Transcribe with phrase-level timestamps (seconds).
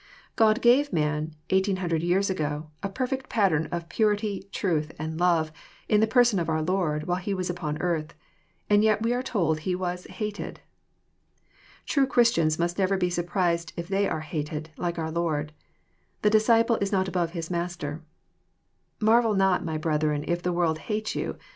[0.35, 5.51] God gave man, 1800 years ago, a perfect pattern of purity, truth, and love,
[5.87, 8.15] in the person of our Lord while He was upon earth.
[8.67, 10.59] And yet we are told He was *' hated.*'
[11.85, 16.91] True Christians must never be surprised if they are" hated like their Lor57^'"The disciple is
[16.91, 18.01] not above his Master."
[18.99, 21.37] —Marvel not, my brethren, if the world hate you."